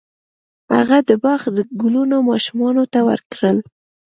[0.75, 1.41] هغه د باغ
[1.81, 3.57] ګلونه ماشومانو ته ورکړل.